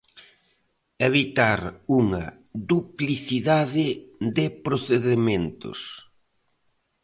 [1.09, 1.59] Evitar
[1.99, 2.25] unha
[2.71, 3.87] "duplicidade
[4.35, 5.79] de procedementos".